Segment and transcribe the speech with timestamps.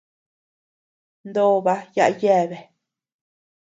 [1.33, 2.61] Nooba yaʼa yeabea.